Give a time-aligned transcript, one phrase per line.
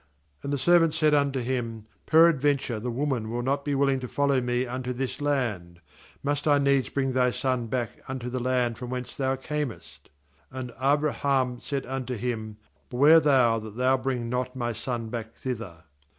[0.43, 4.07] 6And the servant said unto hi™:' Peradven ture the woman will not be willing to
[4.07, 5.77] follow me unto this larid;
[6.23, 10.09] must I needs bring thy son back unto the land from whence thou earnest?'
[10.51, 15.83] 6And Abraham said unto him:* Beware thou that thou bring not my son back thither.